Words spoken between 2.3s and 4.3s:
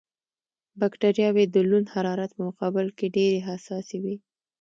په مقابل کې ډېرې حساسې وي.